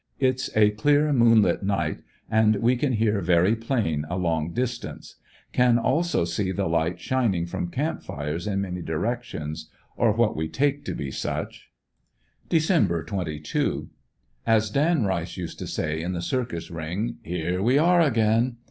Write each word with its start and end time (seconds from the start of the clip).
It's 0.17 0.49
a 0.57 0.71
clear 0.71 1.13
moon 1.13 1.43
light 1.43 1.61
night, 1.61 1.99
and 2.27 2.55
we 2.55 2.75
can 2.75 2.93
hear 2.93 3.21
very 3.21 3.55
plain 3.55 4.03
a 4.09 4.17
long 4.17 4.51
distance. 4.51 5.17
Can 5.51 5.77
also 5.77 6.21
152 6.21 6.23
FINAL 6.23 6.25
ESCAPE. 6.25 6.35
see 6.35 6.51
the 6.57 6.67
light 6.67 6.99
shining 6.99 7.45
from 7.45 7.69
camp 7.69 8.01
fires 8.01 8.47
in 8.47 8.61
many 8.61 8.81
directions, 8.81 9.69
or 9.95 10.11
what 10.11 10.35
we 10.35 10.47
take 10.47 10.83
to 10.85 10.95
be 10.95 11.11
such. 11.11 11.69
Dec. 12.49 13.05
22.— 13.05 13.91
As 14.57 14.71
Dan 14.71 15.03
Rice 15.05 15.37
used 15.37 15.59
to 15.59 15.67
say 15.67 16.01
in 16.01 16.13
the 16.13 16.21
circus 16.23 16.71
ring: 16.71 17.17
*'Here 17.21 17.61
we 17.61 17.77
are 17.77 18.01
again. 18.01 18.57